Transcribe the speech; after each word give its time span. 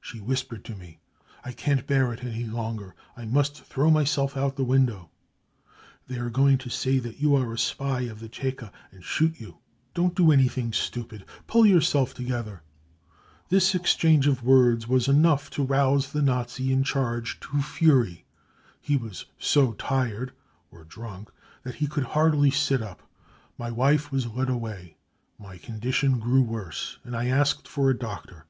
She 0.00 0.18
whispered 0.20 0.64
to 0.64 0.74
me: 0.74 0.98
4 1.44 1.52
1 1.52 1.52
can't 1.54 1.86
bear 1.86 2.12
it 2.12 2.24
any 2.24 2.42
longer: 2.44 2.96
I 3.16 3.24
must 3.24 3.62
throw 3.64 3.88
myself 3.88 4.36
out 4.36 4.46
of 4.50 4.56
the 4.56 4.64
window! 4.64 5.10
They 6.08 6.18
are 6.18 6.28
going 6.28 6.58
to 6.58 6.68
say 6.68 6.98
that 6.98 7.20
you 7.20 7.36
are 7.36 7.52
a 7.52 7.56
spy 7.56 8.00
of 8.00 8.18
the 8.18 8.28
Cheka 8.28 8.72
and 8.90 9.04
shobt 9.04 9.38
you! 9.38 9.46
5 9.50 9.54
4 9.54 9.60
Don't 9.94 10.14
do 10.16 10.32
anything 10.32 10.72
stupid, 10.72 11.24
pull 11.46 11.64
yourself 11.64 12.14
together! 12.14 12.64
5 13.42 13.48
This 13.50 13.72
exchange 13.76 14.26
of 14.26 14.42
words 14.42 14.88
was 14.88 15.06
enough' 15.06 15.50
to 15.50 15.62
rouse 15.62 16.10
the 16.10 16.20
Na$i 16.22 16.46
in 16.64 16.82
charge 16.82 17.38
to 17.38 17.62
fury; 17.62 18.24
he 18.80 18.96
was 18.96 19.26
so 19.38 19.74
tired 19.74 20.32
(or 20.72 20.82
drunk) 20.82 21.30
that 21.62 21.76
he 21.76 21.86
BRUTALITY 21.86 22.02
AND 22.02 22.12
TORTURE 22.12 22.30
215 22.58 22.78
could 22.78 22.82
liardly 22.82 22.82
sit 22.82 22.82
up. 22.82 23.08
My 23.56 23.70
wife 23.70 24.08
v/as 24.10 24.26
led 24.26 24.48
away. 24.50 24.96
My 25.38 25.58
condi 25.58 25.92
tion 25.94 26.18
grew 26.18 26.42
worse, 26.42 26.98
and 27.04 27.16
I 27.16 27.26
asked 27.28 27.68
for 27.68 27.88
a 27.88 27.96
doctor. 27.96 28.46